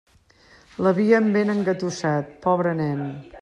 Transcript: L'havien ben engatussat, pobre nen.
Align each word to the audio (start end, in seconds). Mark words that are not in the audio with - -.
L'havien 0.87 1.29
ben 1.37 1.55
engatussat, 1.57 2.35
pobre 2.47 2.77
nen. 2.85 3.09